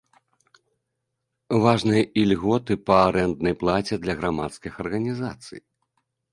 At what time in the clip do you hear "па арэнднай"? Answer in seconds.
2.89-3.55